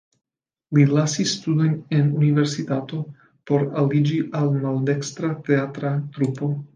Li 0.77 0.83
lasis 0.91 1.33
studojn 1.33 1.75
en 1.97 2.07
universitato 2.21 3.01
por 3.51 3.65
aliĝi 3.83 4.17
al 4.41 4.49
maldekstra 4.65 5.31
teatra 5.51 5.93
trupo. 6.17 6.51